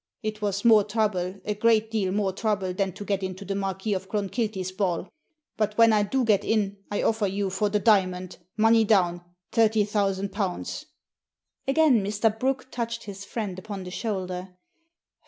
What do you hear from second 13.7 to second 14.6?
the shoulder.